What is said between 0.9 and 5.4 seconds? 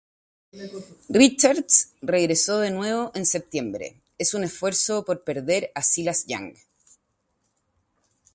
Richards regresó de nuevo en septiembre, en un esfuerzo por